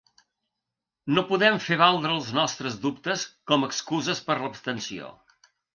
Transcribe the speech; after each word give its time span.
No 1.17 1.23
podem 1.31 1.59
fer 1.67 1.77
valdre 1.83 2.15
els 2.15 2.33
nostres 2.41 2.81
dubtes 2.87 3.29
com 3.53 3.65
a 3.69 3.73
excuses 3.73 4.27
per 4.31 4.39
a 4.39 4.43
l’abstenció. 4.45 5.17